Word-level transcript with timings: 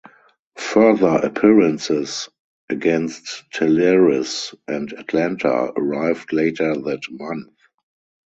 Further 0.57 1.17
appearances 1.23 2.27
against 2.69 3.43
Talleres 3.53 4.55
and 4.67 4.91
Atlanta 4.93 5.71
arrived 5.77 6.33
later 6.33 6.73
that 6.73 7.03
month. 7.11 7.53